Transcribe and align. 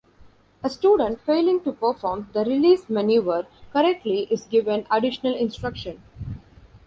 A 0.63 0.69
student 0.71 1.21
failing 1.21 1.61
to 1.63 1.71
perform 1.73 2.27
the 2.33 2.43
release 2.43 2.89
maneuver 2.89 3.45
correctly 3.71 4.21
is 4.31 4.45
given 4.45 4.87
additional 4.89 5.35
instruction. 5.35 6.01